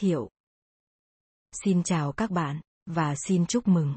thiệu. 0.00 0.30
Xin 1.64 1.82
chào 1.82 2.12
các 2.12 2.30
bạn, 2.30 2.60
và 2.86 3.14
xin 3.26 3.46
chúc 3.46 3.68
mừng. 3.68 3.94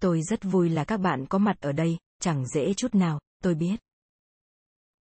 Tôi 0.00 0.22
rất 0.22 0.40
vui 0.42 0.68
là 0.68 0.84
các 0.84 0.96
bạn 0.96 1.26
có 1.26 1.38
mặt 1.38 1.56
ở 1.60 1.72
đây, 1.72 1.98
chẳng 2.20 2.46
dễ 2.46 2.74
chút 2.74 2.94
nào, 2.94 3.20
tôi 3.42 3.54
biết. 3.54 3.76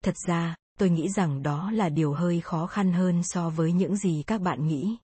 Thật 0.03 0.15
ra, 0.27 0.55
tôi 0.79 0.89
nghĩ 0.89 1.09
rằng 1.09 1.43
đó 1.43 1.71
là 1.71 1.89
điều 1.89 2.13
hơi 2.13 2.41
khó 2.41 2.67
khăn 2.67 2.93
hơn 2.93 3.21
so 3.23 3.49
với 3.49 3.73
những 3.73 3.97
gì 3.97 4.23
các 4.27 4.41
bạn 4.41 4.67
nghĩ. 4.67 4.97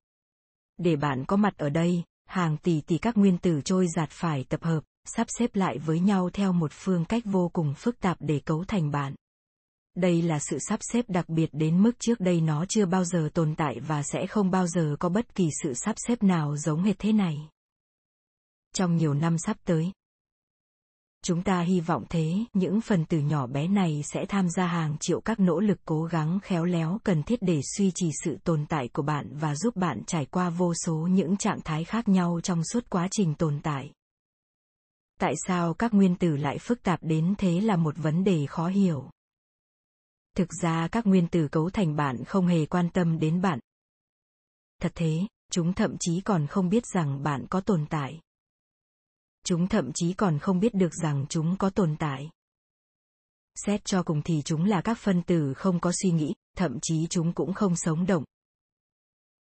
Để 0.77 0.95
bạn 0.95 1.25
có 1.27 1.35
mặt 1.35 1.53
ở 1.57 1.69
đây, 1.69 2.03
hàng 2.25 2.57
tỷ 2.57 2.81
tỷ 2.81 2.97
các 2.97 3.17
nguyên 3.17 3.37
tử 3.37 3.61
trôi 3.65 3.87
giạt 3.95 4.09
phải 4.09 4.45
tập 4.49 4.63
hợp, 4.63 4.83
sắp 5.05 5.27
xếp 5.39 5.55
lại 5.55 5.77
với 5.77 5.99
nhau 5.99 6.29
theo 6.33 6.53
một 6.53 6.71
phương 6.73 7.05
cách 7.05 7.23
vô 7.25 7.49
cùng 7.53 7.73
phức 7.77 7.99
tạp 7.99 8.17
để 8.19 8.41
cấu 8.45 8.65
thành 8.67 8.91
bạn. 8.91 9.15
Đây 9.95 10.21
là 10.21 10.39
sự 10.39 10.57
sắp 10.59 10.79
xếp 10.93 11.05
đặc 11.07 11.29
biệt 11.29 11.49
đến 11.51 11.83
mức 11.83 11.91
trước 11.99 12.19
đây 12.19 12.41
nó 12.41 12.65
chưa 12.69 12.85
bao 12.85 13.03
giờ 13.05 13.29
tồn 13.33 13.55
tại 13.55 13.79
và 13.79 14.03
sẽ 14.03 14.27
không 14.27 14.51
bao 14.51 14.67
giờ 14.67 14.95
có 14.99 15.09
bất 15.09 15.35
kỳ 15.35 15.49
sự 15.63 15.73
sắp 15.73 15.95
xếp 16.07 16.23
nào 16.23 16.57
giống 16.57 16.83
hệt 16.83 16.99
thế 16.99 17.13
này. 17.13 17.49
Trong 18.73 18.95
nhiều 18.95 19.13
năm 19.13 19.37
sắp 19.37 19.57
tới, 19.65 19.91
chúng 21.23 21.43
ta 21.43 21.61
hy 21.61 21.79
vọng 21.79 22.05
thế 22.09 22.33
những 22.53 22.81
phần 22.81 23.05
tử 23.05 23.19
nhỏ 23.19 23.47
bé 23.47 23.67
này 23.67 24.01
sẽ 24.13 24.25
tham 24.29 24.49
gia 24.49 24.67
hàng 24.67 24.97
triệu 24.99 25.21
các 25.21 25.39
nỗ 25.39 25.59
lực 25.59 25.79
cố 25.85 26.03
gắng 26.03 26.39
khéo 26.43 26.65
léo 26.65 26.99
cần 27.03 27.23
thiết 27.23 27.41
để 27.41 27.61
suy 27.77 27.91
trì 27.95 28.09
sự 28.23 28.37
tồn 28.43 28.65
tại 28.69 28.87
của 28.93 29.03
bạn 29.03 29.29
và 29.33 29.55
giúp 29.55 29.75
bạn 29.75 30.03
trải 30.07 30.25
qua 30.25 30.49
vô 30.49 30.73
số 30.85 30.95
những 30.95 31.37
trạng 31.37 31.61
thái 31.61 31.83
khác 31.83 32.07
nhau 32.07 32.39
trong 32.43 32.63
suốt 32.63 32.89
quá 32.89 33.07
trình 33.11 33.35
tồn 33.35 33.59
tại 33.63 33.91
tại 35.19 35.33
sao 35.47 35.73
các 35.73 35.93
nguyên 35.93 36.15
tử 36.15 36.35
lại 36.35 36.57
phức 36.57 36.83
tạp 36.83 36.99
đến 37.03 37.33
thế 37.37 37.61
là 37.61 37.75
một 37.75 37.97
vấn 37.97 38.23
đề 38.23 38.45
khó 38.45 38.67
hiểu 38.67 39.09
thực 40.35 40.53
ra 40.61 40.87
các 40.87 41.07
nguyên 41.07 41.27
tử 41.27 41.47
cấu 41.51 41.69
thành 41.69 41.95
bạn 41.95 42.23
không 42.23 42.47
hề 42.47 42.65
quan 42.65 42.89
tâm 42.89 43.19
đến 43.19 43.41
bạn. 43.41 43.59
Thật 44.81 44.91
thế, 44.95 45.19
chúng 45.51 45.73
thậm 45.73 45.95
chí 45.99 46.21
còn 46.21 46.47
không 46.47 46.69
biết 46.69 46.83
rằng 46.93 47.23
bạn 47.23 47.45
có 47.49 47.61
tồn 47.61 47.85
tại. 47.89 48.19
Chúng 49.43 49.67
thậm 49.67 49.91
chí 49.93 50.13
còn 50.13 50.39
không 50.39 50.59
biết 50.59 50.73
được 50.73 50.93
rằng 50.93 51.25
chúng 51.29 51.57
có 51.57 51.69
tồn 51.69 51.95
tại. 51.99 52.29
Xét 53.55 53.85
cho 53.85 54.03
cùng 54.03 54.21
thì 54.21 54.41
chúng 54.45 54.65
là 54.65 54.81
các 54.81 54.97
phân 54.97 55.23
tử 55.23 55.53
không 55.53 55.79
có 55.79 55.91
suy 56.01 56.11
nghĩ, 56.11 56.33
thậm 56.57 56.79
chí 56.81 57.07
chúng 57.09 57.33
cũng 57.33 57.53
không 57.53 57.75
sống 57.75 58.05
động. 58.05 58.23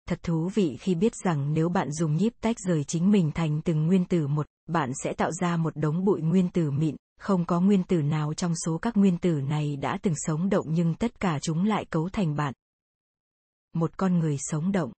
Thật 0.08 0.18
thú 0.22 0.50
vị 0.54 0.76
khi 0.80 0.94
biết 0.94 1.12
rằng 1.24 1.54
nếu 1.54 1.68
bạn 1.68 1.92
dùng 1.92 2.16
nhíp 2.16 2.32
tách 2.40 2.56
rời 2.58 2.84
chính 2.84 3.10
mình 3.10 3.30
thành 3.34 3.60
từng 3.64 3.86
nguyên 3.86 4.04
tử 4.04 4.26
một, 4.26 4.46
bạn 4.66 4.92
sẽ 5.02 5.12
tạo 5.12 5.32
ra 5.32 5.56
một 5.56 5.76
đống 5.76 6.04
bụi 6.04 6.20
nguyên 6.20 6.48
tử 6.48 6.70
mịn 6.70 6.96
không 7.22 7.44
có 7.46 7.60
nguyên 7.60 7.84
tử 7.84 8.02
nào 8.02 8.34
trong 8.34 8.52
số 8.66 8.78
các 8.78 8.96
nguyên 8.96 9.18
tử 9.18 9.40
này 9.40 9.76
đã 9.76 9.98
từng 10.02 10.14
sống 10.16 10.48
động 10.48 10.66
nhưng 10.68 10.94
tất 10.94 11.20
cả 11.20 11.38
chúng 11.42 11.64
lại 11.64 11.84
cấu 11.84 12.08
thành 12.08 12.36
bạn. 12.36 12.54
Một 13.72 13.96
con 13.96 14.18
người 14.18 14.36
sống 14.38 14.72
động. 14.72 14.92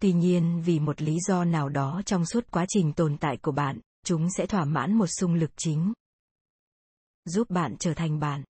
Tuy 0.00 0.12
nhiên, 0.12 0.62
vì 0.64 0.80
một 0.80 1.02
lý 1.02 1.18
do 1.28 1.44
nào 1.44 1.68
đó 1.68 2.02
trong 2.06 2.26
suốt 2.26 2.50
quá 2.50 2.64
trình 2.68 2.92
tồn 2.92 3.16
tại 3.16 3.36
của 3.36 3.52
bạn, 3.52 3.80
chúng 4.04 4.30
sẽ 4.36 4.46
thỏa 4.46 4.64
mãn 4.64 4.94
một 4.94 5.06
xung 5.06 5.34
lực 5.34 5.50
chính. 5.56 5.92
Giúp 7.24 7.50
bạn 7.50 7.76
trở 7.78 7.94
thành 7.94 8.20
bạn. 8.20 8.44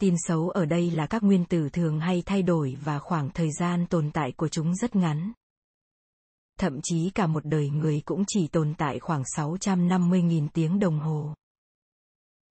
Tin 0.00 0.14
xấu 0.18 0.48
ở 0.48 0.64
đây 0.64 0.90
là 0.90 1.06
các 1.06 1.22
nguyên 1.22 1.44
tử 1.44 1.68
thường 1.72 2.00
hay 2.00 2.22
thay 2.26 2.42
đổi 2.42 2.76
và 2.84 2.98
khoảng 2.98 3.30
thời 3.30 3.52
gian 3.52 3.86
tồn 3.86 4.10
tại 4.10 4.32
của 4.36 4.48
chúng 4.48 4.74
rất 4.74 4.96
ngắn 4.96 5.32
thậm 6.58 6.80
chí 6.82 7.10
cả 7.14 7.26
một 7.26 7.44
đời 7.44 7.70
người 7.70 8.02
cũng 8.04 8.24
chỉ 8.26 8.48
tồn 8.48 8.74
tại 8.78 8.98
khoảng 8.98 9.22
650.000 9.22 10.48
tiếng 10.52 10.78
đồng 10.78 11.00
hồ. 11.00 11.34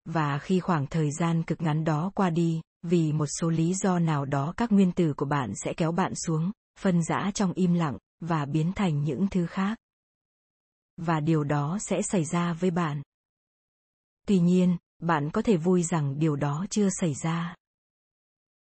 Và 0.05 0.39
khi 0.39 0.61
khoảng 0.61 0.87
thời 0.87 1.11
gian 1.19 1.43
cực 1.43 1.63
ngắn 1.63 1.85
đó 1.85 2.11
qua 2.15 2.31
đi, 2.31 2.61
vì 2.83 3.13
một 3.13 3.27
số 3.41 3.49
lý 3.49 3.75
do 3.75 3.99
nào 3.99 4.25
đó 4.25 4.55
các 4.57 4.73
nguyên 4.73 4.93
tử 4.93 5.15
của 5.17 5.27
bạn 5.27 5.53
sẽ 5.65 5.73
kéo 5.77 5.93
bạn 5.93 6.13
xuống, 6.15 6.51
phân 6.81 7.03
rã 7.03 7.31
trong 7.35 7.53
im 7.53 7.75
lặng, 7.75 7.99
và 8.21 8.45
biến 8.45 8.73
thành 8.73 9.05
những 9.05 9.27
thứ 9.31 9.47
khác. 9.47 9.79
Và 10.97 11.21
điều 11.21 11.45
đó 11.45 11.79
sẽ 11.81 12.03
xảy 12.03 12.25
ra 12.25 12.53
với 12.53 12.71
bạn. 12.71 13.03
Tuy 14.27 14.39
nhiên, 14.39 14.77
bạn 14.99 15.31
có 15.31 15.43
thể 15.43 15.57
vui 15.57 15.83
rằng 15.83 16.19
điều 16.19 16.37
đó 16.37 16.67
chưa 16.71 16.89
xảy 17.01 17.15
ra. 17.15 17.55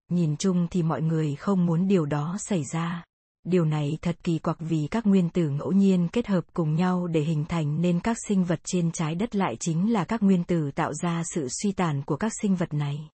Nhìn 0.10 0.38
chung 0.38 0.68
thì 0.72 0.84
mọi 0.84 1.02
người 1.02 1.36
không 1.36 1.66
muốn 1.66 1.88
điều 1.88 2.06
đó 2.06 2.38
xảy 2.40 2.64
ra 2.64 3.04
điều 3.48 3.66
này 3.66 3.98
thật 4.02 4.18
kỳ 4.24 4.40
quặc 4.40 4.58
vì 4.60 4.88
các 4.92 5.06
nguyên 5.08 5.30
tử 5.30 5.50
ngẫu 5.50 5.72
nhiên 5.72 6.08
kết 6.14 6.28
hợp 6.28 6.44
cùng 6.54 6.76
nhau 6.76 7.08
để 7.08 7.22
hình 7.22 7.46
thành 7.46 7.82
nên 7.82 8.00
các 8.00 8.18
sinh 8.28 8.44
vật 8.44 8.60
trên 8.64 8.92
trái 8.92 9.16
đất 9.16 9.36
lại 9.36 9.58
chính 9.60 9.94
là 9.94 10.06
các 10.06 10.24
nguyên 10.24 10.44
tử 10.44 10.72
tạo 10.76 10.94
ra 10.94 11.24
sự 11.34 11.48
suy 11.62 11.72
tàn 11.72 12.02
của 12.06 12.16
các 12.16 12.32
sinh 12.42 12.56
vật 12.56 12.74
này. 12.74 13.10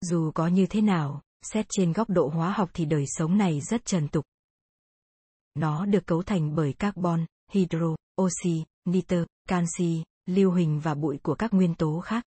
Dù 0.00 0.30
có 0.34 0.46
như 0.46 0.66
thế 0.66 0.80
nào, 0.80 1.22
xét 1.42 1.66
trên 1.68 1.92
góc 1.92 2.10
độ 2.10 2.28
hóa 2.28 2.52
học 2.52 2.70
thì 2.74 2.84
đời 2.84 3.04
sống 3.06 3.38
này 3.38 3.60
rất 3.60 3.84
trần 3.84 4.08
tục. 4.08 4.24
Nó 5.54 5.86
được 5.86 6.06
cấu 6.06 6.22
thành 6.22 6.54
bởi 6.54 6.72
carbon 6.72 7.26
hydro 7.52 7.96
oxy 8.22 8.64
nitơ, 8.84 9.24
canxi, 9.48 10.02
lưu 10.26 10.50
huỳnh 10.50 10.80
và 10.80 10.94
bụi 10.94 11.18
của 11.22 11.34
các 11.34 11.54
nguyên 11.54 11.74
tố 11.74 12.00
khác. 12.00 12.24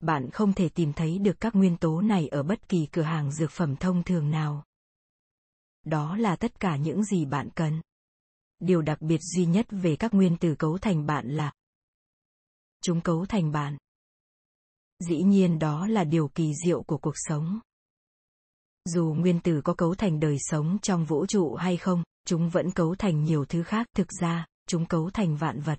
Bạn 0.00 0.30
không 0.30 0.52
thể 0.52 0.68
tìm 0.68 0.92
thấy 0.92 1.18
được 1.18 1.40
các 1.40 1.54
nguyên 1.54 1.76
tố 1.76 2.00
này 2.00 2.28
ở 2.28 2.42
bất 2.42 2.68
kỳ 2.68 2.86
cửa 2.92 3.02
hàng 3.02 3.32
dược 3.32 3.50
phẩm 3.50 3.76
thông 3.76 4.02
thường 4.02 4.30
nào 4.30 4.64
đó 5.86 6.16
là 6.16 6.36
tất 6.36 6.60
cả 6.60 6.76
những 6.76 7.04
gì 7.04 7.24
bạn 7.24 7.48
cần. 7.54 7.80
Điều 8.58 8.82
đặc 8.82 9.00
biệt 9.00 9.20
duy 9.20 9.46
nhất 9.46 9.66
về 9.70 9.96
các 9.96 10.14
nguyên 10.14 10.36
tử 10.36 10.54
cấu 10.58 10.78
thành 10.78 11.06
bạn 11.06 11.28
là, 11.28 11.52
chúng 12.82 13.00
cấu 13.00 13.26
thành 13.26 13.52
bạn. 13.52 13.76
Dĩ 15.08 15.22
nhiên 15.22 15.58
đó 15.58 15.86
là 15.86 16.04
điều 16.04 16.28
kỳ 16.28 16.52
diệu 16.64 16.82
của 16.82 16.98
cuộc 16.98 17.14
sống. 17.14 17.60
Dù 18.84 19.14
nguyên 19.18 19.40
tử 19.40 19.60
có 19.64 19.74
cấu 19.74 19.94
thành 19.94 20.20
đời 20.20 20.36
sống 20.40 20.78
trong 20.82 21.04
vũ 21.04 21.26
trụ 21.26 21.54
hay 21.54 21.76
không, 21.76 22.02
chúng 22.26 22.48
vẫn 22.48 22.70
cấu 22.70 22.94
thành 22.94 23.24
nhiều 23.24 23.44
thứ 23.44 23.62
khác. 23.62 23.86
Thực 23.96 24.08
ra, 24.20 24.46
chúng 24.68 24.86
cấu 24.86 25.10
thành 25.10 25.36
vạn 25.36 25.60
vật. 25.60 25.78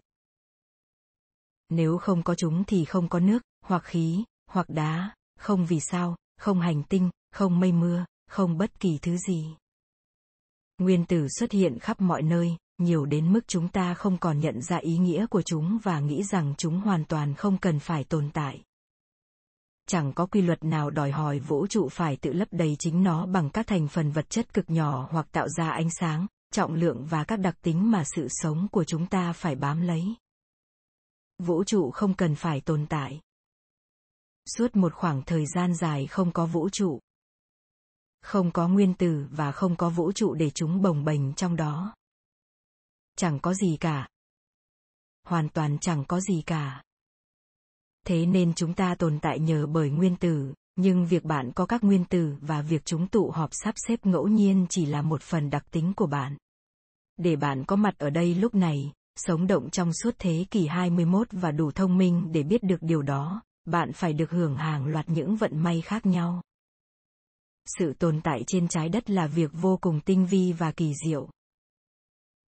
Nếu 1.69 1.97
không 1.97 2.23
có 2.23 2.35
chúng 2.35 2.63
thì 2.63 2.85
không 2.85 3.09
có 3.09 3.19
nước, 3.19 3.39
hoặc 3.65 3.83
khí, 3.83 4.23
hoặc 4.49 4.69
đá, 4.69 5.15
không 5.39 5.65
vì 5.65 5.79
sao, 5.79 6.15
không 6.37 6.59
hành 6.59 6.83
tinh, 6.83 7.09
không 7.31 7.59
mây 7.59 7.71
mưa, 7.71 8.05
không 8.27 8.57
bất 8.57 8.79
kỳ 8.79 8.97
thứ 9.01 9.17
gì. 9.17 9.55
Nguyên 10.77 11.05
tử 11.05 11.27
xuất 11.39 11.51
hiện 11.51 11.79
khắp 11.79 12.01
mọi 12.01 12.21
nơi, 12.21 12.57
nhiều 12.77 13.05
đến 13.05 13.33
mức 13.33 13.47
chúng 13.47 13.67
ta 13.67 13.93
không 13.93 14.17
còn 14.17 14.39
nhận 14.39 14.61
ra 14.61 14.77
ý 14.77 14.97
nghĩa 14.97 15.25
của 15.27 15.41
chúng 15.41 15.79
và 15.83 15.99
nghĩ 15.99 16.23
rằng 16.23 16.53
chúng 16.57 16.79
hoàn 16.79 17.05
toàn 17.05 17.33
không 17.33 17.57
cần 17.57 17.79
phải 17.79 18.03
tồn 18.03 18.29
tại. 18.33 18.63
Chẳng 19.87 20.13
có 20.13 20.25
quy 20.25 20.41
luật 20.41 20.63
nào 20.63 20.89
đòi 20.89 21.11
hỏi 21.11 21.39
vũ 21.39 21.67
trụ 21.67 21.89
phải 21.89 22.15
tự 22.15 22.33
lấp 22.33 22.47
đầy 22.51 22.75
chính 22.79 23.03
nó 23.03 23.25
bằng 23.25 23.49
các 23.49 23.67
thành 23.67 23.87
phần 23.87 24.11
vật 24.11 24.29
chất 24.29 24.53
cực 24.53 24.69
nhỏ 24.69 25.07
hoặc 25.11 25.27
tạo 25.31 25.47
ra 25.49 25.69
ánh 25.69 25.89
sáng, 25.99 26.27
trọng 26.53 26.73
lượng 26.73 27.05
và 27.09 27.23
các 27.23 27.39
đặc 27.39 27.55
tính 27.61 27.91
mà 27.91 28.03
sự 28.15 28.27
sống 28.29 28.67
của 28.71 28.83
chúng 28.83 29.07
ta 29.07 29.33
phải 29.33 29.55
bám 29.55 29.81
lấy. 29.81 30.15
Vũ 31.39 31.63
trụ 31.63 31.91
không 31.91 32.13
cần 32.13 32.35
phải 32.35 32.61
tồn 32.61 32.85
tại. 32.89 33.21
Suốt 34.57 34.75
một 34.75 34.93
khoảng 34.93 35.21
thời 35.25 35.45
gian 35.55 35.75
dài 35.75 36.07
không 36.07 36.31
có 36.31 36.45
vũ 36.45 36.69
trụ, 36.69 36.99
không 38.27 38.51
có 38.51 38.67
nguyên 38.67 38.93
tử 38.93 39.25
và 39.31 39.51
không 39.51 39.75
có 39.75 39.89
vũ 39.89 40.11
trụ 40.11 40.33
để 40.33 40.49
chúng 40.49 40.81
bồng 40.81 41.05
bềnh 41.05 41.33
trong 41.33 41.55
đó. 41.55 41.95
Chẳng 43.15 43.39
có 43.39 43.53
gì 43.53 43.77
cả. 43.79 44.07
Hoàn 45.23 45.49
toàn 45.49 45.77
chẳng 45.79 46.05
có 46.07 46.19
gì 46.19 46.41
cả. 46.45 46.83
Thế 48.05 48.25
nên 48.25 48.53
chúng 48.53 48.73
ta 48.73 48.95
tồn 48.95 49.19
tại 49.19 49.39
nhờ 49.39 49.67
bởi 49.67 49.89
nguyên 49.89 50.15
tử 50.15 50.53
nhưng 50.75 51.05
việc 51.05 51.23
bạn 51.23 51.51
có 51.55 51.65
các 51.65 51.83
nguyên 51.83 52.05
tử 52.05 52.35
và 52.41 52.61
việc 52.61 52.85
chúng 52.85 53.07
tụ 53.07 53.31
họp 53.31 53.49
sắp 53.51 53.75
xếp 53.87 54.05
ngẫu 54.05 54.27
nhiên 54.27 54.65
chỉ 54.69 54.85
là 54.85 55.01
một 55.01 55.21
phần 55.21 55.49
đặc 55.49 55.65
tính 55.71 55.93
của 55.95 56.07
bạn. 56.07 56.37
Để 57.17 57.35
bạn 57.35 57.63
có 57.65 57.75
mặt 57.75 57.97
ở 57.97 58.09
đây 58.09 58.35
lúc 58.35 58.55
này, 58.55 58.93
sống 59.15 59.47
động 59.47 59.69
trong 59.69 59.93
suốt 59.93 60.15
thế 60.19 60.45
kỷ 60.51 60.67
21 60.67 61.27
và 61.31 61.51
đủ 61.51 61.71
thông 61.71 61.97
minh 61.97 62.31
để 62.31 62.43
biết 62.43 62.63
được 62.63 62.81
điều 62.81 63.01
đó, 63.01 63.41
bạn 63.65 63.93
phải 63.93 64.13
được 64.13 64.31
hưởng 64.31 64.55
hàng 64.55 64.85
loạt 64.85 65.09
những 65.09 65.35
vận 65.35 65.63
may 65.63 65.81
khác 65.81 66.05
nhau 66.05 66.41
sự 67.77 67.93
tồn 67.93 68.21
tại 68.23 68.43
trên 68.47 68.67
trái 68.67 68.89
đất 68.89 69.09
là 69.09 69.27
việc 69.27 69.51
vô 69.53 69.77
cùng 69.81 70.01
tinh 70.01 70.25
vi 70.25 70.53
và 70.53 70.71
kỳ 70.71 70.93
diệu. 71.05 71.29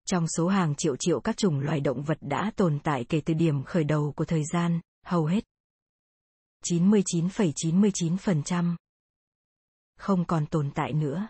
Trong 0.06 0.27
số 0.27 0.48
hàng 0.48 0.75
triệu 0.75 0.95
triệu 0.95 1.19
các 1.19 1.38
chủng 1.38 1.60
loài 1.60 1.80
động 1.80 2.04
vật 2.04 2.18
đã 2.21 2.51
tồn 2.56 2.80
tại 2.83 3.06
kể 3.10 3.21
từ 3.25 3.33
điểm 3.33 3.63
khởi 3.63 3.83
đầu 3.83 4.13
của 4.16 4.25
thời 4.25 4.44
gian, 4.54 4.80
hầu 5.06 5.25
hết 5.25 5.44
99,99% 6.66 8.75
không 10.00 10.25
còn 10.25 10.45
tồn 10.45 10.71
tại 10.75 10.94
nữa. 10.94 11.27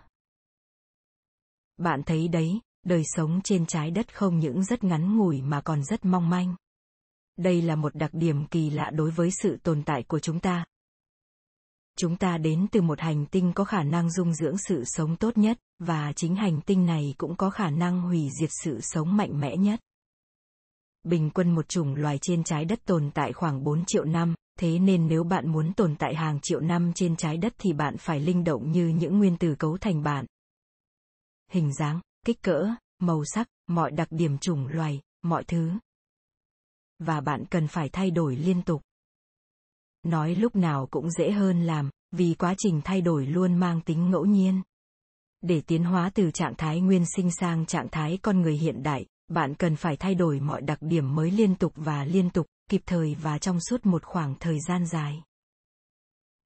Bạn 1.77 2.03
thấy 2.03 2.27
đấy, 2.27 2.59
đời 2.85 3.03
sống 3.05 3.41
trên 3.43 3.65
trái 3.65 3.91
đất 3.91 4.15
không 4.15 4.39
những 4.39 4.63
rất 4.63 4.83
ngắn 4.83 5.17
ngủi 5.17 5.41
mà 5.41 5.61
còn 5.61 5.83
rất 5.83 6.05
mong 6.05 6.29
manh. 6.29 6.55
Đây 7.37 7.61
là 7.61 7.75
một 7.75 7.95
đặc 7.95 8.09
điểm 8.13 8.47
kỳ 8.47 8.69
lạ 8.69 8.91
đối 8.93 9.11
với 9.11 9.31
sự 9.31 9.57
tồn 9.63 9.83
tại 9.83 10.03
của 10.03 10.19
chúng 10.19 10.39
ta, 10.39 10.65
chúng 11.99 12.17
ta 12.17 12.37
đến 12.37 12.67
từ 12.71 12.81
một 12.81 12.99
hành 12.99 13.25
tinh 13.25 13.51
có 13.55 13.63
khả 13.63 13.83
năng 13.83 14.11
dung 14.11 14.33
dưỡng 14.33 14.57
sự 14.57 14.83
sống 14.85 15.15
tốt 15.15 15.37
nhất 15.37 15.57
và 15.79 16.13
chính 16.15 16.35
hành 16.35 16.61
tinh 16.61 16.85
này 16.85 17.13
cũng 17.17 17.35
có 17.35 17.49
khả 17.49 17.69
năng 17.69 18.01
hủy 18.01 18.29
diệt 18.39 18.49
sự 18.63 18.79
sống 18.81 19.17
mạnh 19.17 19.39
mẽ 19.39 19.57
nhất 19.57 19.79
bình 21.03 21.29
quân 21.29 21.55
một 21.55 21.69
chủng 21.69 21.95
loài 21.95 22.17
trên 22.21 22.43
trái 22.43 22.65
đất 22.65 22.79
tồn 22.85 23.11
tại 23.13 23.33
khoảng 23.33 23.63
4 23.63 23.83
triệu 23.85 24.03
năm 24.03 24.35
Thế 24.59 24.79
nên 24.79 25.07
nếu 25.07 25.23
bạn 25.23 25.47
muốn 25.51 25.73
tồn 25.73 25.95
tại 25.95 26.15
hàng 26.15 26.39
triệu 26.41 26.59
năm 26.59 26.91
trên 26.95 27.15
trái 27.15 27.37
đất 27.37 27.53
thì 27.57 27.73
bạn 27.73 27.97
phải 27.97 28.19
linh 28.19 28.43
động 28.43 28.71
như 28.71 28.87
những 28.87 29.17
nguyên 29.17 29.37
tử 29.37 29.55
cấu 29.59 29.77
thành 29.77 30.03
bạn. 30.03 30.25
Hình 31.51 31.73
dáng, 31.73 32.01
kích 32.25 32.41
cỡ, 32.41 32.75
màu 32.99 33.23
sắc, 33.25 33.47
mọi 33.67 33.91
đặc 33.91 34.07
điểm 34.11 34.37
chủng 34.37 34.67
loài, 34.67 35.01
mọi 35.21 35.43
thứ. 35.43 35.71
Và 36.99 37.21
bạn 37.21 37.45
cần 37.49 37.67
phải 37.67 37.89
thay 37.89 38.11
đổi 38.11 38.35
liên 38.35 38.61
tục. 38.61 38.81
Nói 40.03 40.35
lúc 40.35 40.55
nào 40.55 40.87
cũng 40.91 41.11
dễ 41.11 41.31
hơn 41.31 41.61
làm, 41.61 41.89
vì 42.11 42.33
quá 42.33 42.53
trình 42.57 42.81
thay 42.83 43.01
đổi 43.01 43.25
luôn 43.25 43.55
mang 43.55 43.81
tính 43.81 44.09
ngẫu 44.09 44.25
nhiên. 44.25 44.61
Để 45.41 45.61
tiến 45.61 45.83
hóa 45.83 46.11
từ 46.13 46.31
trạng 46.31 46.55
thái 46.55 46.81
nguyên 46.81 47.05
sinh 47.15 47.31
sang 47.31 47.65
trạng 47.65 47.89
thái 47.89 48.19
con 48.21 48.41
người 48.41 48.57
hiện 48.57 48.83
đại, 48.83 49.05
bạn 49.27 49.55
cần 49.55 49.75
phải 49.75 49.97
thay 49.97 50.15
đổi 50.15 50.39
mọi 50.39 50.61
đặc 50.61 50.77
điểm 50.81 51.15
mới 51.15 51.31
liên 51.31 51.55
tục 51.55 51.73
và 51.75 52.05
liên 52.05 52.29
tục, 52.29 52.45
kịp 52.69 52.81
thời 52.85 53.15
và 53.21 53.37
trong 53.37 53.59
suốt 53.59 53.85
một 53.85 54.03
khoảng 54.03 54.35
thời 54.39 54.57
gian 54.67 54.85
dài. 54.85 55.23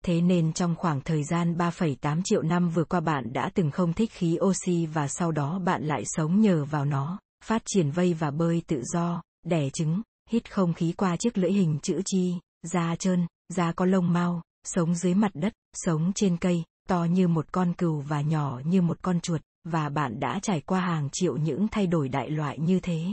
Thế 0.06 0.22
nên 0.22 0.54
trong 0.54 0.76
khoảng 0.76 1.02
thời 1.02 1.24
gian 1.24 1.58
3,8 1.58 2.22
triệu 2.24 2.42
năm 2.42 2.70
vừa 2.70 2.84
qua 2.84 3.00
bạn 3.00 3.34
đã 3.34 3.50
từng 3.54 3.72
không 3.72 3.94
thích 3.94 4.12
khí 4.12 4.38
oxy 4.42 4.86
và 4.86 5.08
sau 5.08 5.32
đó 5.32 5.60
bạn 5.60 5.84
lại 5.84 6.04
sống 6.06 6.42
nhờ 6.42 6.66
vào 6.66 6.86
nó, 6.86 7.20
phát 7.44 7.62
triển 7.66 7.92
vây 7.92 8.14
và 8.14 8.32
bơi 8.32 8.62
tự 8.68 8.82
do, 8.94 9.22
đẻ 9.46 9.70
trứng, 9.74 10.02
hít 10.30 10.52
không 10.52 10.74
khí 10.74 10.94
qua 10.98 11.16
chiếc 11.20 11.38
lưỡi 11.38 11.52
hình 11.52 11.80
chữ 11.82 12.02
chi, 12.06 12.34
da 12.64 12.96
trơn, 13.00 13.28
da 13.50 13.72
có 13.72 13.86
lông 13.86 14.14
mau, 14.14 14.42
sống 14.64 14.96
dưới 14.96 15.14
mặt 15.14 15.32
đất, 15.34 15.54
sống 15.74 16.12
trên 16.16 16.38
cây, 16.38 16.64
to 16.88 17.04
như 17.04 17.28
một 17.28 17.52
con 17.52 17.74
cừu 17.74 18.00
và 18.00 18.22
nhỏ 18.22 18.62
như 18.66 18.82
một 18.82 18.98
con 19.02 19.20
chuột, 19.20 19.42
và 19.64 19.90
bạn 19.90 20.20
đã 20.20 20.40
trải 20.42 20.62
qua 20.62 20.80
hàng 20.80 21.10
triệu 21.12 21.38
những 21.38 21.68
thay 21.72 21.88
đổi 21.88 22.10
đại 22.10 22.30
loại 22.30 22.60
như 22.60 22.80
thế. 22.80 23.04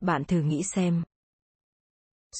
Bạn 0.00 0.24
thử 0.24 0.40
nghĩ 0.40 0.62
xem. 0.62 1.02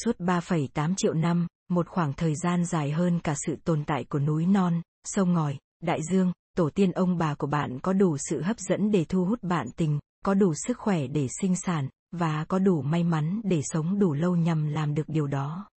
Suốt 0.05 0.19
3,8 0.19 0.95
triệu 0.97 1.15
năm, 1.15 1.47
một 1.69 1.89
khoảng 1.89 2.13
thời 2.13 2.35
gian 2.37 2.65
dài 2.65 2.91
hơn 2.91 3.21
cả 3.21 3.35
sự 3.47 3.57
tồn 3.65 3.85
tại 3.85 4.05
của 4.05 4.19
núi 4.19 4.47
non, 4.47 4.83
sông 5.05 5.33
ngòi, 5.33 5.59
đại 5.81 6.01
dương, 6.11 6.33
tổ 6.57 6.71
tiên 6.71 6.93
ông 6.93 7.19
bà 7.19 7.35
của 7.35 7.47
bạn 7.47 7.79
có 7.83 7.93
đủ 7.93 8.17
sự 8.31 8.43
hấp 8.43 8.59
dẫn 8.59 8.91
để 8.91 9.05
thu 9.05 9.25
hút 9.25 9.43
bạn 9.43 9.69
tình, 9.77 9.99
có 10.25 10.35
đủ 10.35 10.55
sức 10.55 10.79
khỏe 10.79 11.07
để 11.07 11.29
sinh 11.41 11.57
sản, 11.57 11.89
và 12.13 12.45
có 12.45 12.59
đủ 12.59 12.83
may 12.83 13.05
mắn 13.05 13.41
để 13.45 13.61
sống 13.65 13.99
đủ 13.99 14.13
lâu 14.13 14.37
nhằm 14.37 14.67
làm 14.67 14.95
được 14.95 15.09
điều 15.09 15.27
đó. 15.27 15.69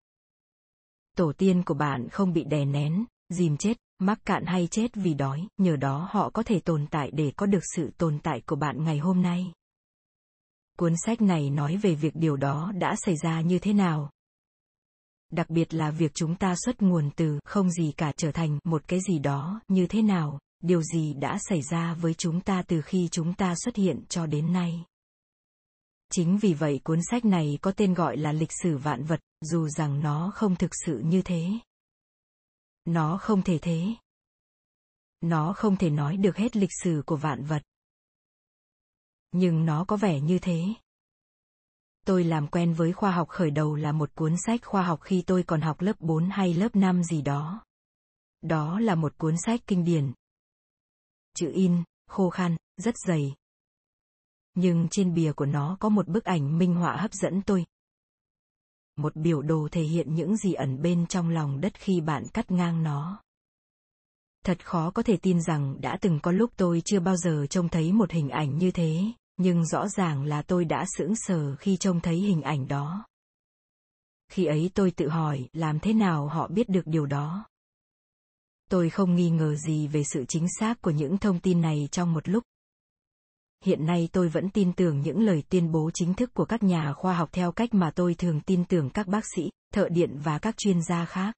Tổ 1.17 1.33
tiên 1.37 1.63
của 1.63 1.73
bạn 1.73 2.09
không 2.09 2.33
bị 2.33 2.43
đè 2.43 2.65
nén, 2.65 3.05
dìm 3.29 3.57
chết, 3.57 3.77
mắc 3.99 4.19
cạn 4.25 4.45
hay 4.45 4.67
chết 4.71 4.91
vì 4.93 5.13
đói, 5.13 5.47
nhờ 5.57 5.75
đó 5.75 6.07
họ 6.11 6.29
có 6.29 6.43
thể 6.43 6.59
tồn 6.59 6.85
tại 6.91 7.11
để 7.13 7.31
có 7.35 7.45
được 7.45 7.63
sự 7.75 7.91
tồn 7.97 8.19
tại 8.19 8.41
của 8.45 8.55
bạn 8.55 8.83
ngày 8.83 8.97
hôm 8.97 9.21
nay. 9.21 9.53
Cuốn 10.77 10.93
sách 11.05 11.21
này 11.21 11.49
nói 11.49 11.77
về 11.77 11.95
việc 11.95 12.15
điều 12.15 12.37
đó 12.37 12.71
đã 12.75 12.95
xảy 13.05 13.15
ra 13.23 13.41
như 13.41 13.59
thế 13.59 13.73
nào. 13.73 14.11
Đặc 15.31 15.49
biệt 15.49 15.73
là 15.73 15.91
việc 15.91 16.11
chúng 16.13 16.35
ta 16.35 16.55
xuất 16.65 16.81
nguồn 16.81 17.09
từ 17.15 17.39
không 17.45 17.71
gì 17.71 17.91
cả 17.97 18.11
trở 18.17 18.31
thành 18.31 18.59
một 18.63 18.87
cái 18.87 18.99
gì 19.09 19.19
đó 19.19 19.61
như 19.67 19.87
thế 19.87 20.01
nào, 20.01 20.39
điều 20.63 20.81
gì 20.81 21.13
đã 21.13 21.37
xảy 21.49 21.61
ra 21.61 21.93
với 21.93 22.13
chúng 22.13 22.41
ta 22.41 22.63
từ 22.67 22.81
khi 22.81 23.07
chúng 23.11 23.33
ta 23.33 23.55
xuất 23.55 23.75
hiện 23.75 24.03
cho 24.09 24.25
đến 24.25 24.53
nay. 24.53 24.85
Chính 26.11 26.37
vì 26.37 26.53
vậy 26.53 26.79
cuốn 26.83 26.99
sách 27.11 27.25
này 27.25 27.57
có 27.61 27.71
tên 27.71 27.93
gọi 27.93 28.17
là 28.17 28.31
lịch 28.31 28.51
sử 28.63 28.77
vạn 28.77 29.03
vật, 29.03 29.19
dù 29.41 29.69
rằng 29.69 29.99
nó 29.99 30.31
không 30.35 30.55
thực 30.55 30.71
sự 30.85 31.01
như 31.05 31.21
thế. 31.21 31.49
Nó 32.85 33.17
không 33.17 33.41
thể 33.41 33.59
thế. 33.61 33.95
Nó 35.21 35.53
không 35.53 35.77
thể 35.77 35.89
nói 35.89 36.17
được 36.17 36.37
hết 36.37 36.55
lịch 36.55 36.73
sử 36.83 37.03
của 37.05 37.15
vạn 37.15 37.43
vật. 37.43 37.63
Nhưng 39.31 39.65
nó 39.65 39.85
có 39.85 39.97
vẻ 39.97 40.19
như 40.19 40.39
thế. 40.39 40.65
Tôi 42.05 42.23
làm 42.23 42.47
quen 42.47 42.73
với 42.73 42.93
khoa 42.93 43.11
học 43.11 43.29
khởi 43.29 43.51
đầu 43.51 43.75
là 43.75 43.91
một 43.91 44.15
cuốn 44.15 44.35
sách 44.45 44.65
khoa 44.65 44.83
học 44.83 45.01
khi 45.01 45.23
tôi 45.27 45.43
còn 45.43 45.61
học 45.61 45.81
lớp 45.81 45.99
4 45.99 46.29
hay 46.29 46.53
lớp 46.53 46.75
5 46.75 47.03
gì 47.03 47.21
đó. 47.21 47.65
Đó 48.41 48.79
là 48.79 48.95
một 48.95 49.17
cuốn 49.17 49.35
sách 49.37 49.61
kinh 49.67 49.85
điển. 49.85 50.13
Chữ 51.35 51.51
in, 51.53 51.83
khô 52.07 52.29
khan, 52.29 52.55
rất 52.77 52.95
dày. 53.07 53.35
Nhưng 54.53 54.87
trên 54.91 55.13
bìa 55.13 55.33
của 55.33 55.45
nó 55.45 55.77
có 55.79 55.89
một 55.89 56.07
bức 56.07 56.23
ảnh 56.23 56.57
minh 56.57 56.75
họa 56.75 56.97
hấp 56.97 57.13
dẫn 57.13 57.41
tôi, 57.41 57.65
một 58.95 59.15
biểu 59.15 59.41
đồ 59.41 59.67
thể 59.71 59.81
hiện 59.81 60.15
những 60.15 60.37
gì 60.37 60.53
ẩn 60.53 60.81
bên 60.81 61.07
trong 61.07 61.29
lòng 61.29 61.61
đất 61.61 61.73
khi 61.79 62.01
bạn 62.01 62.23
cắt 62.33 62.51
ngang 62.51 62.83
nó. 62.83 63.21
Thật 64.45 64.65
khó 64.65 64.91
có 64.91 65.03
thể 65.03 65.17
tin 65.17 65.41
rằng 65.41 65.81
đã 65.81 65.97
từng 66.01 66.19
có 66.23 66.31
lúc 66.31 66.51
tôi 66.57 66.81
chưa 66.85 66.99
bao 66.99 67.15
giờ 67.17 67.45
trông 67.49 67.69
thấy 67.69 67.93
một 67.93 68.11
hình 68.11 68.29
ảnh 68.29 68.57
như 68.57 68.71
thế, 68.71 69.01
nhưng 69.37 69.65
rõ 69.65 69.87
ràng 69.87 70.23
là 70.23 70.41
tôi 70.41 70.65
đã 70.65 70.85
sững 70.97 71.15
sờ 71.15 71.55
khi 71.55 71.77
trông 71.77 71.99
thấy 71.99 72.15
hình 72.15 72.41
ảnh 72.41 72.67
đó. 72.67 73.05
Khi 74.31 74.45
ấy 74.45 74.71
tôi 74.73 74.91
tự 74.91 75.09
hỏi 75.09 75.49
làm 75.53 75.79
thế 75.79 75.93
nào 75.93 76.27
họ 76.27 76.47
biết 76.47 76.69
được 76.69 76.83
điều 76.85 77.05
đó. 77.05 77.45
Tôi 78.69 78.89
không 78.89 79.15
nghi 79.15 79.29
ngờ 79.29 79.55
gì 79.55 79.87
về 79.87 80.03
sự 80.03 80.25
chính 80.27 80.47
xác 80.59 80.81
của 80.81 80.91
những 80.91 81.17
thông 81.17 81.39
tin 81.39 81.61
này 81.61 81.89
trong 81.91 82.13
một 82.13 82.29
lúc 82.29 82.43
hiện 83.65 83.85
nay 83.85 84.09
tôi 84.11 84.29
vẫn 84.29 84.49
tin 84.49 84.73
tưởng 84.73 85.01
những 85.01 85.19
lời 85.19 85.43
tuyên 85.49 85.71
bố 85.71 85.91
chính 85.93 86.13
thức 86.13 86.33
của 86.33 86.45
các 86.45 86.63
nhà 86.63 86.93
khoa 86.93 87.13
học 87.13 87.29
theo 87.31 87.51
cách 87.51 87.73
mà 87.73 87.91
tôi 87.91 88.15
thường 88.15 88.41
tin 88.41 88.65
tưởng 88.65 88.89
các 88.89 89.07
bác 89.07 89.25
sĩ, 89.35 89.49
thợ 89.73 89.89
điện 89.89 90.19
và 90.23 90.39
các 90.39 90.57
chuyên 90.57 90.81
gia 90.81 91.05
khác. 91.05 91.35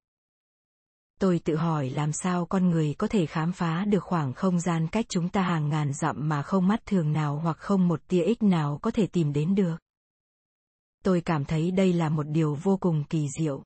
Tôi 1.19 1.39
tự 1.39 1.55
hỏi 1.55 1.89
làm 1.89 2.11
sao 2.11 2.45
con 2.45 2.69
người 2.69 2.95
có 2.97 3.07
thể 3.07 3.25
khám 3.25 3.51
phá 3.51 3.85
được 3.85 4.03
khoảng 4.03 4.33
không 4.33 4.59
gian 4.59 4.87
cách 4.87 5.05
chúng 5.09 5.29
ta 5.29 5.41
hàng 5.41 5.69
ngàn 5.69 5.93
dặm 5.93 6.29
mà 6.29 6.41
không 6.41 6.67
mắt 6.67 6.85
thường 6.85 7.13
nào 7.13 7.39
hoặc 7.39 7.57
không 7.57 7.87
một 7.87 8.01
tia 8.07 8.23
ích 8.23 8.43
nào 8.43 8.79
có 8.81 8.91
thể 8.91 9.07
tìm 9.07 9.33
đến 9.33 9.55
được. 9.55 9.75
Tôi 11.03 11.21
cảm 11.21 11.45
thấy 11.45 11.71
đây 11.71 11.93
là 11.93 12.09
một 12.09 12.23
điều 12.23 12.55
vô 12.55 12.77
cùng 12.77 13.03
kỳ 13.09 13.27
diệu. 13.39 13.63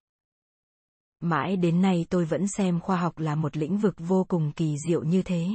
Mãi 1.19 1.57
đến 1.57 1.81
nay 1.81 2.05
tôi 2.09 2.25
vẫn 2.25 2.47
xem 2.47 2.79
khoa 2.79 2.97
học 2.97 3.19
là 3.19 3.35
một 3.35 3.57
lĩnh 3.57 3.77
vực 3.77 3.95
vô 3.97 4.23
cùng 4.23 4.51
kỳ 4.55 4.75
diệu 4.87 5.03
như 5.03 5.21
thế. 5.21 5.47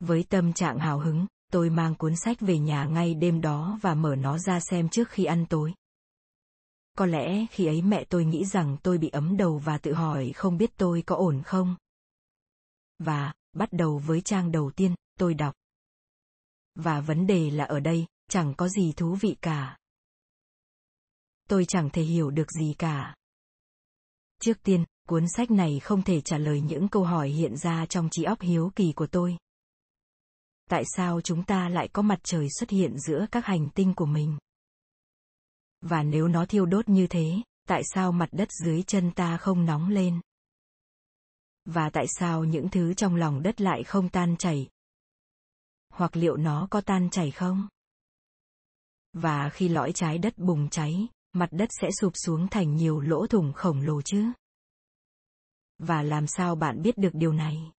Với 0.00 0.24
tâm 0.28 0.52
trạng 0.52 0.78
hào 0.78 0.98
hứng 0.98 1.26
tôi 1.52 1.70
mang 1.70 1.94
cuốn 1.94 2.16
sách 2.16 2.40
về 2.40 2.58
nhà 2.58 2.84
ngay 2.84 3.14
đêm 3.14 3.40
đó 3.40 3.78
và 3.82 3.94
mở 3.94 4.16
nó 4.16 4.38
ra 4.38 4.60
xem 4.60 4.88
trước 4.88 5.08
khi 5.08 5.24
ăn 5.24 5.46
tối. 5.46 5.74
Có 6.98 7.06
lẽ 7.06 7.46
khi 7.50 7.66
ấy 7.66 7.82
mẹ 7.82 8.04
tôi 8.04 8.24
nghĩ 8.24 8.44
rằng 8.44 8.76
tôi 8.82 8.98
bị 8.98 9.08
ấm 9.08 9.36
đầu 9.36 9.58
và 9.58 9.78
tự 9.78 9.92
hỏi 9.92 10.32
không 10.34 10.56
biết 10.56 10.70
tôi 10.76 11.02
có 11.06 11.16
ổn 11.16 11.42
không. 11.42 11.76
Và, 12.98 13.32
bắt 13.52 13.68
đầu 13.72 13.98
với 13.98 14.20
trang 14.20 14.52
đầu 14.52 14.70
tiên, 14.70 14.94
tôi 15.18 15.34
đọc. 15.34 15.54
Và 16.74 17.00
vấn 17.00 17.26
đề 17.26 17.50
là 17.50 17.64
ở 17.64 17.80
đây, 17.80 18.06
chẳng 18.28 18.54
có 18.54 18.68
gì 18.68 18.92
thú 18.92 19.16
vị 19.20 19.36
cả. 19.40 19.78
Tôi 21.48 21.64
chẳng 21.64 21.90
thể 21.90 22.02
hiểu 22.02 22.30
được 22.30 22.50
gì 22.50 22.74
cả. 22.78 23.14
Trước 24.40 24.62
tiên, 24.62 24.84
cuốn 25.08 25.24
sách 25.36 25.50
này 25.50 25.80
không 25.80 26.02
thể 26.02 26.20
trả 26.20 26.38
lời 26.38 26.60
những 26.60 26.88
câu 26.88 27.04
hỏi 27.04 27.28
hiện 27.28 27.56
ra 27.56 27.86
trong 27.86 28.08
trí 28.10 28.22
óc 28.22 28.40
hiếu 28.40 28.72
kỳ 28.76 28.92
của 28.92 29.06
tôi 29.06 29.36
tại 30.72 30.84
sao 30.86 31.20
chúng 31.20 31.44
ta 31.44 31.68
lại 31.68 31.88
có 31.92 32.02
mặt 32.02 32.18
trời 32.22 32.48
xuất 32.50 32.70
hiện 32.70 32.98
giữa 32.98 33.26
các 33.32 33.46
hành 33.46 33.68
tinh 33.74 33.94
của 33.94 34.06
mình? 34.06 34.38
Và 35.80 36.02
nếu 36.02 36.28
nó 36.28 36.46
thiêu 36.46 36.66
đốt 36.66 36.88
như 36.88 37.06
thế, 37.06 37.42
tại 37.68 37.82
sao 37.94 38.12
mặt 38.12 38.28
đất 38.32 38.48
dưới 38.52 38.82
chân 38.82 39.10
ta 39.10 39.36
không 39.36 39.66
nóng 39.66 39.88
lên? 39.88 40.20
Và 41.64 41.90
tại 41.90 42.06
sao 42.08 42.44
những 42.44 42.68
thứ 42.68 42.94
trong 42.94 43.16
lòng 43.16 43.42
đất 43.42 43.60
lại 43.60 43.84
không 43.84 44.08
tan 44.08 44.36
chảy? 44.36 44.68
Hoặc 45.88 46.16
liệu 46.16 46.36
nó 46.36 46.68
có 46.70 46.80
tan 46.80 47.10
chảy 47.10 47.30
không? 47.30 47.68
Và 49.12 49.50
khi 49.52 49.68
lõi 49.68 49.92
trái 49.92 50.18
đất 50.18 50.38
bùng 50.38 50.68
cháy, 50.68 51.06
mặt 51.32 51.48
đất 51.50 51.68
sẽ 51.80 51.88
sụp 52.00 52.12
xuống 52.14 52.48
thành 52.48 52.76
nhiều 52.76 53.00
lỗ 53.00 53.26
thủng 53.26 53.52
khổng 53.52 53.80
lồ 53.80 54.02
chứ? 54.02 54.24
Và 55.78 56.02
làm 56.02 56.26
sao 56.26 56.54
bạn 56.54 56.82
biết 56.82 56.98
được 56.98 57.12
điều 57.12 57.32
này? 57.32 57.72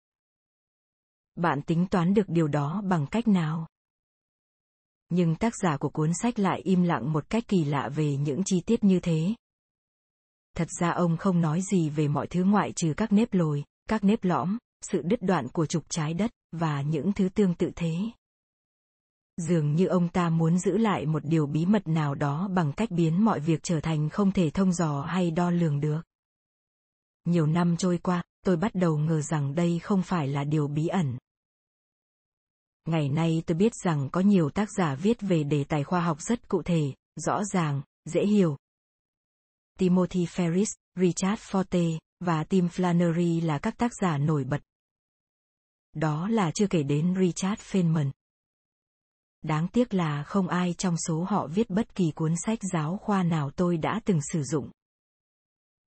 Bạn 1.36 1.62
tính 1.62 1.86
toán 1.90 2.14
được 2.14 2.28
điều 2.28 2.48
đó 2.48 2.82
bằng 2.84 3.06
cách 3.06 3.28
nào? 3.28 3.66
Nhưng 5.08 5.36
tác 5.36 5.52
giả 5.62 5.76
của 5.76 5.88
cuốn 5.88 6.10
sách 6.22 6.38
lại 6.38 6.60
im 6.64 6.82
lặng 6.82 7.12
một 7.12 7.30
cách 7.30 7.44
kỳ 7.48 7.64
lạ 7.64 7.88
về 7.94 8.16
những 8.16 8.42
chi 8.44 8.60
tiết 8.66 8.84
như 8.84 9.00
thế. 9.00 9.34
Thật 10.56 10.68
ra 10.80 10.90
ông 10.90 11.16
không 11.16 11.40
nói 11.40 11.60
gì 11.70 11.90
về 11.90 12.08
mọi 12.08 12.26
thứ 12.26 12.44
ngoại 12.44 12.72
trừ 12.76 12.94
các 12.96 13.12
nếp 13.12 13.34
lồi, 13.34 13.64
các 13.88 14.04
nếp 14.04 14.24
lõm, 14.24 14.58
sự 14.82 15.02
đứt 15.02 15.22
đoạn 15.22 15.48
của 15.48 15.66
trục 15.66 15.84
trái 15.88 16.14
đất 16.14 16.30
và 16.52 16.82
những 16.82 17.12
thứ 17.12 17.28
tương 17.28 17.54
tự 17.54 17.70
thế. 17.76 17.96
Dường 19.36 19.74
như 19.74 19.86
ông 19.86 20.08
ta 20.08 20.30
muốn 20.30 20.58
giữ 20.58 20.76
lại 20.76 21.06
một 21.06 21.24
điều 21.24 21.46
bí 21.46 21.66
mật 21.66 21.88
nào 21.88 22.14
đó 22.14 22.48
bằng 22.48 22.72
cách 22.72 22.90
biến 22.90 23.24
mọi 23.24 23.40
việc 23.40 23.60
trở 23.62 23.80
thành 23.80 24.08
không 24.08 24.32
thể 24.32 24.50
thông 24.50 24.72
dò 24.72 25.02
hay 25.02 25.30
đo 25.30 25.50
lường 25.50 25.80
được. 25.80 26.00
Nhiều 27.24 27.46
năm 27.46 27.76
trôi 27.76 27.98
qua, 27.98 28.22
tôi 28.44 28.56
bắt 28.56 28.74
đầu 28.74 28.98
ngờ 28.98 29.20
rằng 29.20 29.54
đây 29.54 29.78
không 29.78 30.02
phải 30.02 30.28
là 30.28 30.44
điều 30.44 30.68
bí 30.68 30.86
ẩn 30.86 31.18
ngày 32.84 33.08
nay 33.08 33.42
tôi 33.46 33.56
biết 33.56 33.72
rằng 33.84 34.08
có 34.12 34.20
nhiều 34.20 34.50
tác 34.50 34.68
giả 34.78 34.94
viết 34.94 35.20
về 35.20 35.44
đề 35.44 35.64
tài 35.64 35.84
khoa 35.84 36.00
học 36.00 36.20
rất 36.20 36.48
cụ 36.48 36.62
thể, 36.62 36.94
rõ 37.16 37.44
ràng, 37.44 37.82
dễ 38.04 38.26
hiểu. 38.26 38.56
Timothy 39.78 40.24
ferris, 40.24 40.76
richard 40.96 41.42
forte 41.42 41.98
và 42.20 42.44
tim 42.44 42.66
flannery 42.66 43.46
là 43.46 43.58
các 43.58 43.76
tác 43.76 43.90
giả 44.00 44.18
nổi 44.18 44.44
bật. 44.44 44.60
Đó 45.92 46.28
là 46.28 46.50
chưa 46.54 46.66
kể 46.66 46.82
đến 46.82 47.14
richard 47.20 47.62
feynman. 47.62 48.10
Đáng 49.42 49.68
tiếc 49.68 49.94
là 49.94 50.22
không 50.22 50.48
ai 50.48 50.74
trong 50.78 50.96
số 50.96 51.24
họ 51.24 51.46
viết 51.46 51.70
bất 51.70 51.94
kỳ 51.94 52.10
cuốn 52.10 52.34
sách 52.46 52.58
giáo 52.72 52.96
khoa 53.02 53.22
nào 53.22 53.50
tôi 53.50 53.76
đã 53.76 54.00
từng 54.04 54.20
sử 54.32 54.42
dụng. 54.42 54.70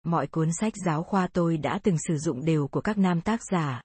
Mọi 0.04 0.28
cuốn 0.28 0.50
sách 0.60 0.74
giáo 0.86 1.04
khoa 1.04 1.28
tôi 1.28 1.58
đã 1.58 1.80
từng 1.84 1.98
sử 2.08 2.18
dụng 2.18 2.46
đều 2.46 2.68
của 2.68 2.82
các 2.82 2.98
nam 2.98 3.22
tác 3.22 3.40
giả. 3.52 3.82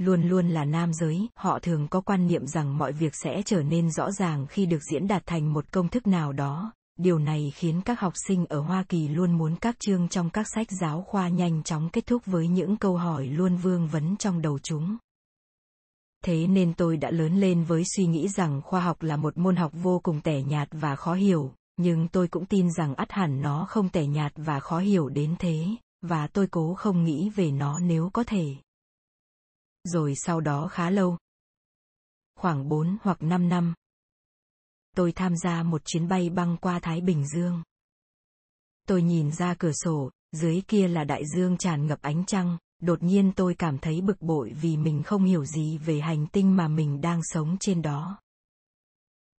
Luôn 0.00 0.22
luôn 0.22 0.48
là 0.48 0.64
nam 0.64 0.92
giới, 0.92 1.28
họ 1.34 1.58
thường 1.58 1.88
có 1.88 2.00
quan 2.00 2.26
niệm 2.26 2.46
rằng 2.46 2.78
mọi 2.78 2.92
việc 2.92 3.14
sẽ 3.14 3.42
trở 3.44 3.62
nên 3.62 3.90
rõ 3.90 4.10
ràng 4.10 4.46
khi 4.46 4.66
được 4.66 4.82
diễn 4.90 5.08
đạt 5.08 5.22
thành 5.26 5.52
một 5.52 5.72
công 5.72 5.88
thức 5.88 6.06
nào 6.06 6.32
đó. 6.32 6.72
Điều 6.98 7.18
này 7.18 7.52
khiến 7.54 7.80
các 7.84 8.00
học 8.00 8.12
sinh 8.26 8.46
ở 8.46 8.60
Hoa 8.60 8.84
Kỳ 8.88 9.08
luôn 9.08 9.38
muốn 9.38 9.56
các 9.56 9.76
chương 9.78 10.08
trong 10.08 10.30
các 10.30 10.46
sách 10.54 10.66
giáo 10.80 11.02
khoa 11.02 11.28
nhanh 11.28 11.62
chóng 11.62 11.88
kết 11.92 12.06
thúc 12.06 12.22
với 12.26 12.48
những 12.48 12.76
câu 12.76 12.96
hỏi 12.96 13.26
luôn 13.26 13.56
vương 13.56 13.88
vấn 13.88 14.16
trong 14.16 14.42
đầu 14.42 14.58
chúng. 14.58 14.96
Thế 16.24 16.46
nên 16.46 16.74
tôi 16.74 16.96
đã 16.96 17.10
lớn 17.10 17.36
lên 17.36 17.64
với 17.64 17.82
suy 17.96 18.06
nghĩ 18.06 18.28
rằng 18.28 18.62
khoa 18.64 18.80
học 18.80 19.02
là 19.02 19.16
một 19.16 19.38
môn 19.38 19.56
học 19.56 19.72
vô 19.74 20.00
cùng 20.02 20.20
tẻ 20.20 20.42
nhạt 20.42 20.68
và 20.72 20.96
khó 20.96 21.14
hiểu, 21.14 21.52
nhưng 21.76 22.08
tôi 22.08 22.28
cũng 22.28 22.46
tin 22.46 22.72
rằng 22.72 22.94
ắt 22.94 23.12
hẳn 23.12 23.40
nó 23.40 23.66
không 23.68 23.88
tẻ 23.88 24.06
nhạt 24.06 24.32
và 24.36 24.60
khó 24.60 24.78
hiểu 24.78 25.08
đến 25.08 25.34
thế, 25.38 25.66
và 26.02 26.26
tôi 26.26 26.46
cố 26.46 26.74
không 26.74 27.04
nghĩ 27.04 27.30
về 27.30 27.50
nó 27.50 27.78
nếu 27.78 28.10
có 28.12 28.24
thể. 28.24 28.56
Rồi 29.84 30.14
sau 30.16 30.40
đó 30.40 30.68
khá 30.68 30.90
lâu, 30.90 31.16
khoảng 32.36 32.68
4 32.68 32.96
hoặc 33.02 33.22
5 33.22 33.48
năm, 33.48 33.74
tôi 34.96 35.12
tham 35.12 35.36
gia 35.36 35.62
một 35.62 35.82
chuyến 35.84 36.08
bay 36.08 36.30
băng 36.30 36.56
qua 36.56 36.80
Thái 36.82 37.00
Bình 37.00 37.26
Dương. 37.26 37.62
Tôi 38.88 39.02
nhìn 39.02 39.32
ra 39.32 39.54
cửa 39.58 39.72
sổ, 39.72 40.10
dưới 40.32 40.62
kia 40.68 40.88
là 40.88 41.04
đại 41.04 41.22
dương 41.36 41.56
tràn 41.56 41.86
ngập 41.86 42.02
ánh 42.02 42.24
trăng, 42.26 42.58
đột 42.82 43.02
nhiên 43.02 43.32
tôi 43.36 43.54
cảm 43.54 43.78
thấy 43.78 44.00
bực 44.00 44.20
bội 44.20 44.52
vì 44.60 44.76
mình 44.76 45.02
không 45.02 45.24
hiểu 45.24 45.44
gì 45.44 45.78
về 45.78 46.00
hành 46.00 46.26
tinh 46.26 46.56
mà 46.56 46.68
mình 46.68 47.00
đang 47.00 47.20
sống 47.22 47.56
trên 47.60 47.82
đó. 47.82 48.20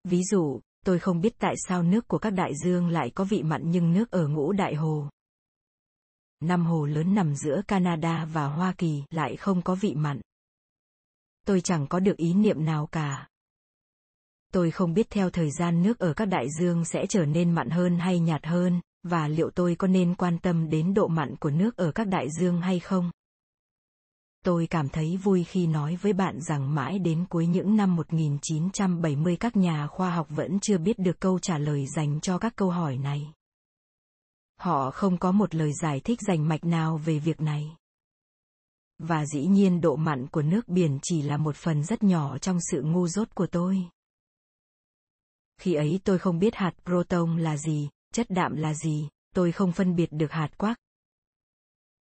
Ví 0.05 0.23
dụ, 0.31 0.61
tôi 0.85 0.99
không 0.99 1.21
biết 1.21 1.35
tại 1.39 1.55
sao 1.69 1.83
nước 1.83 2.09
của 2.09 2.19
các 2.19 2.31
đại 2.31 2.53
dương 2.65 2.89
lại 2.89 3.11
có 3.15 3.25
vị 3.25 3.43
mặn 3.43 3.71
nhưng 3.71 3.93
nước 3.93 4.11
ở 4.11 4.29
ngũ 4.29 4.53
đại 4.53 4.75
hồ. 4.75 5.09
Năm 6.41 6.67
hồ 6.67 6.85
lớn 6.85 7.15
nằm 7.15 7.35
giữa 7.35 7.63
Canada 7.69 8.25
và 8.25 8.47
Hoa 8.47 8.75
Kỳ 8.79 9.03
lại 9.11 9.37
không 9.37 9.63
có 9.63 9.75
vị 9.75 9.95
mặn. 9.95 10.21
Tôi 11.47 11.61
chẳng 11.61 11.87
có 11.87 12.01
được 12.01 12.17
ý 12.17 12.35
niệm 12.35 12.65
nào 12.65 12.87
cả. 12.87 13.29
Tôi 14.53 14.71
không 14.71 14.95
biết 14.95 15.11
theo 15.11 15.31
thời 15.31 15.51
gian 15.51 15.83
nước 15.83 15.99
ở 15.99 16.13
các 16.15 16.25
đại 16.27 16.47
dương 16.61 16.85
sẽ 16.85 17.07
trở 17.07 17.25
nên 17.25 17.53
mặn 17.53 17.71
hơn 17.71 17.99
hay 17.99 18.19
nhạt 18.19 18.47
hơn, 18.47 18.81
và 19.03 19.29
liệu 19.29 19.51
tôi 19.51 19.75
có 19.75 19.87
nên 19.87 20.15
quan 20.15 20.39
tâm 20.39 20.71
đến 20.71 20.95
độ 20.95 21.09
mặn 21.09 21.37
của 21.37 21.51
nước 21.51 21.77
ở 21.77 21.93
các 21.93 22.07
đại 22.07 22.29
dương 22.41 22.61
hay 22.61 22.81
không? 22.81 23.11
Tôi 24.45 24.67
cảm 24.67 24.89
thấy 24.89 25.17
vui 25.17 25.45
khi 25.45 25.67
nói 25.67 25.97
với 25.97 26.13
bạn 26.13 26.41
rằng 26.41 26.75
mãi 26.75 26.99
đến 26.99 27.25
cuối 27.29 27.47
những 27.47 27.77
năm 27.77 27.97
1970 27.97 29.37
các 29.37 29.57
nhà 29.57 29.87
khoa 29.87 30.11
học 30.11 30.27
vẫn 30.31 30.61
chưa 30.61 30.79
biết 30.79 30.99
được 30.99 31.21
câu 31.21 31.39
trả 31.39 31.59
lời 31.59 31.87
dành 31.87 32.21
cho 32.21 32.39
các 32.39 32.57
câu 32.57 32.71
hỏi 32.71 32.99
này. 32.99 33.33
Họ 34.61 34.91
không 34.91 35.19
có 35.19 35.33
một 35.33 35.55
lời 35.55 35.73
giải 35.83 36.01
thích 36.01 36.19
rành 36.21 36.49
mạch 36.49 36.65
nào 36.65 36.97
về 36.97 37.19
việc 37.19 37.41
này. 37.41 37.77
Và 39.03 39.27
dĩ 39.27 39.47
nhiên 39.47 39.81
độ 39.81 39.97
mặn 39.97 40.27
của 40.27 40.43
nước 40.43 40.69
biển 40.69 40.99
chỉ 41.03 41.23
là 41.23 41.37
một 41.37 41.57
phần 41.57 41.85
rất 41.85 42.03
nhỏ 42.03 42.39
trong 42.39 42.59
sự 42.71 42.83
ngu 42.83 43.09
dốt 43.09 43.35
của 43.35 43.47
tôi. 43.47 43.79
Khi 45.61 45.75
ấy 45.75 46.01
tôi 46.05 46.19
không 46.19 46.39
biết 46.39 46.55
hạt 46.55 46.73
proton 46.85 47.39
là 47.39 47.57
gì, 47.57 47.89
chất 48.15 48.27
đạm 48.31 48.57
là 48.57 48.75
gì, 48.75 49.09
tôi 49.35 49.53
không 49.53 49.73
phân 49.73 49.97
biệt 49.97 50.09
được 50.13 50.33
hạt 50.33 50.59
quark. 50.59 50.77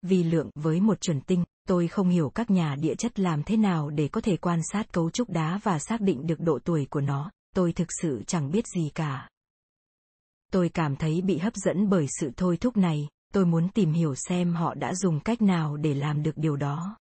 Vì 0.01 0.23
lượng 0.23 0.49
với 0.55 0.81
một 0.81 1.01
chuẩn 1.01 1.21
tinh, 1.21 1.43
tôi 1.67 1.87
không 1.87 2.09
hiểu 2.09 2.29
các 2.29 2.49
nhà 2.49 2.75
địa 2.75 2.95
chất 2.95 3.19
làm 3.19 3.43
thế 3.43 3.57
nào 3.57 3.89
để 3.89 4.07
có 4.07 4.21
thể 4.21 4.37
quan 4.37 4.59
sát 4.71 4.93
cấu 4.93 5.09
trúc 5.09 5.29
đá 5.29 5.59
và 5.63 5.79
xác 5.79 6.01
định 6.01 6.27
được 6.27 6.39
độ 6.39 6.59
tuổi 6.63 6.87
của 6.89 7.01
nó, 7.01 7.31
tôi 7.55 7.73
thực 7.73 7.87
sự 8.01 8.23
chẳng 8.27 8.51
biết 8.51 8.67
gì 8.67 8.91
cả. 8.95 9.29
Tôi 10.51 10.69
cảm 10.69 10.95
thấy 10.95 11.21
bị 11.21 11.37
hấp 11.37 11.55
dẫn 11.55 11.89
bởi 11.89 12.05
sự 12.19 12.31
thôi 12.37 12.57
thúc 12.57 12.77
này, 12.77 13.07
tôi 13.33 13.45
muốn 13.45 13.69
tìm 13.69 13.93
hiểu 13.93 14.15
xem 14.15 14.53
họ 14.53 14.73
đã 14.73 14.95
dùng 14.95 15.19
cách 15.19 15.41
nào 15.41 15.77
để 15.77 15.93
làm 15.93 16.23
được 16.23 16.33
điều 16.35 16.55
đó. 16.55 16.97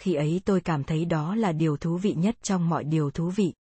Khi 0.00 0.14
ấy 0.14 0.40
tôi 0.44 0.60
cảm 0.60 0.84
thấy 0.84 1.04
đó 1.04 1.34
là 1.34 1.52
điều 1.52 1.76
thú 1.76 1.96
vị 1.96 2.14
nhất 2.14 2.36
trong 2.42 2.68
mọi 2.68 2.84
điều 2.84 3.10
thú 3.10 3.30
vị. 3.30 3.54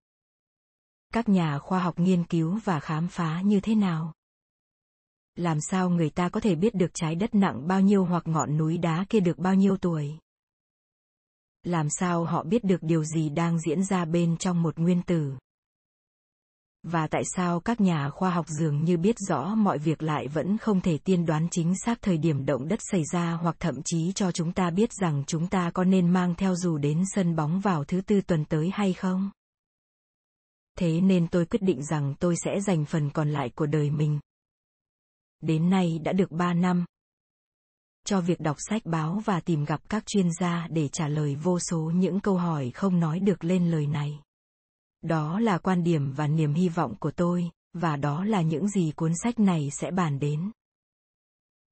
Các 1.13 1.29
nhà 1.29 1.59
khoa 1.59 1.79
học 1.79 1.99
nghiên 1.99 2.23
cứu 2.23 2.59
và 2.63 2.79
khám 2.79 3.07
phá 3.07 3.41
như 3.41 3.59
thế 3.59 3.75
nào? 3.75 4.13
làm 5.35 5.57
sao 5.61 5.89
người 5.89 6.09
ta 6.09 6.29
có 6.29 6.39
thể 6.39 6.55
biết 6.55 6.75
được 6.75 6.91
trái 6.93 7.15
đất 7.15 7.35
nặng 7.35 7.67
bao 7.67 7.81
nhiêu 7.81 8.05
hoặc 8.05 8.23
ngọn 8.27 8.57
núi 8.57 8.77
đá 8.77 9.05
kia 9.09 9.19
được 9.19 9.37
bao 9.37 9.55
nhiêu 9.55 9.77
tuổi? 9.77 10.17
Làm 11.63 11.87
sao 11.89 12.23
họ 12.25 12.43
biết 12.43 12.63
được 12.63 12.83
điều 12.83 13.03
gì 13.03 13.29
đang 13.29 13.59
diễn 13.59 13.83
ra 13.83 14.05
bên 14.05 14.37
trong 14.37 14.61
một 14.61 14.79
nguyên 14.79 15.01
tử? 15.03 15.37
Và 16.83 17.07
tại 17.07 17.23
sao 17.35 17.59
các 17.59 17.81
nhà 17.81 18.09
khoa 18.09 18.29
học 18.29 18.45
dường 18.47 18.83
như 18.83 18.97
biết 18.97 19.15
rõ 19.19 19.55
mọi 19.55 19.77
việc 19.77 20.03
lại 20.03 20.27
vẫn 20.27 20.57
không 20.57 20.81
thể 20.81 20.97
tiên 20.97 21.25
đoán 21.25 21.47
chính 21.51 21.73
xác 21.85 22.01
thời 22.01 22.17
điểm 22.17 22.45
động 22.45 22.67
đất 22.67 22.79
xảy 22.91 23.03
ra 23.11 23.31
hoặc 23.31 23.55
thậm 23.59 23.81
chí 23.85 24.11
cho 24.15 24.31
chúng 24.31 24.53
ta 24.53 24.69
biết 24.69 24.93
rằng 24.93 25.23
chúng 25.27 25.47
ta 25.47 25.71
có 25.73 25.83
nên 25.83 26.09
mang 26.09 26.35
theo 26.35 26.55
dù 26.55 26.77
đến 26.77 27.03
sân 27.15 27.35
bóng 27.35 27.59
vào 27.59 27.83
thứ 27.83 28.01
tư 28.01 28.21
tuần 28.21 28.45
tới 28.45 28.69
hay 28.73 28.93
không? 28.93 29.31
Thế 30.77 31.01
nên 31.01 31.27
tôi 31.27 31.45
quyết 31.45 31.61
định 31.61 31.83
rằng 31.83 32.15
tôi 32.19 32.35
sẽ 32.35 32.61
dành 32.61 32.85
phần 32.85 33.09
còn 33.09 33.29
lại 33.29 33.49
của 33.55 33.65
đời 33.65 33.89
mình, 33.89 34.19
đến 35.41 35.69
nay 35.69 35.99
đã 36.03 36.13
được 36.13 36.31
3 36.31 36.53
năm. 36.53 36.85
Cho 38.05 38.21
việc 38.21 38.39
đọc 38.39 38.55
sách 38.59 38.81
báo 38.85 39.21
và 39.25 39.39
tìm 39.39 39.65
gặp 39.65 39.89
các 39.89 40.05
chuyên 40.05 40.29
gia 40.39 40.67
để 40.69 40.87
trả 40.87 41.07
lời 41.07 41.35
vô 41.35 41.59
số 41.59 41.79
những 41.95 42.19
câu 42.19 42.37
hỏi 42.37 42.71
không 42.73 42.99
nói 42.99 43.19
được 43.19 43.43
lên 43.43 43.71
lời 43.71 43.87
này. 43.87 44.19
Đó 45.01 45.39
là 45.39 45.57
quan 45.57 45.83
điểm 45.83 46.11
và 46.11 46.27
niềm 46.27 46.53
hy 46.53 46.69
vọng 46.69 46.95
của 46.99 47.11
tôi, 47.11 47.49
và 47.73 47.95
đó 47.95 48.25
là 48.25 48.41
những 48.41 48.67
gì 48.67 48.91
cuốn 48.95 49.11
sách 49.23 49.39
này 49.39 49.69
sẽ 49.79 49.91
bàn 49.91 50.19
đến. 50.19 50.51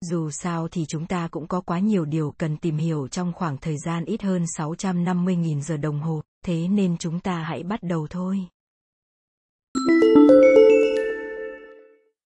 Dù 0.01 0.29
sao 0.31 0.67
thì 0.67 0.85
chúng 0.87 1.05
ta 1.05 1.27
cũng 1.27 1.47
có 1.47 1.61
quá 1.61 1.79
nhiều 1.79 2.05
điều 2.05 2.33
cần 2.37 2.57
tìm 2.57 2.77
hiểu 2.77 3.07
trong 3.07 3.33
khoảng 3.33 3.57
thời 3.57 3.77
gian 3.85 4.05
ít 4.05 4.21
hơn 4.21 4.43
650.000 4.57 5.61
giờ 5.61 5.77
đồng 5.77 5.99
hồ, 5.99 6.21
thế 6.45 6.67
nên 6.67 6.97
chúng 6.97 7.19
ta 7.19 7.43
hãy 7.43 7.63
bắt 7.63 7.79
đầu 7.83 8.07
thôi. 8.09 8.47